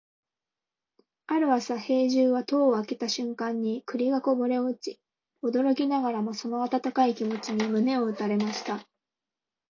[1.27, 4.99] ある朝、兵十は戸を開けた瞬間に栗がこぼれ落ち、
[5.43, 8.83] 驚きながらもその温かい気持ちに胸を打たれました。